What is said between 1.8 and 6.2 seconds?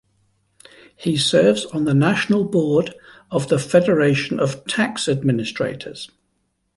the national board of the Federation of Tax Administrators.